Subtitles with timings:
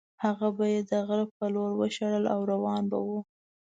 [0.23, 3.19] هغه به یې د غره په لور وشړل او روان به وو.